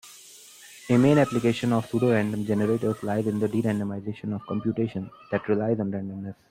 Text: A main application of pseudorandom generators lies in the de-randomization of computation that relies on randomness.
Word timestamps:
A 0.89 0.97
main 0.97 1.19
application 1.19 1.71
of 1.73 1.85
pseudorandom 1.87 2.47
generators 2.47 3.03
lies 3.03 3.27
in 3.27 3.37
the 3.37 3.47
de-randomization 3.47 4.33
of 4.33 4.43
computation 4.47 5.11
that 5.31 5.47
relies 5.47 5.79
on 5.79 5.91
randomness. 5.91 6.33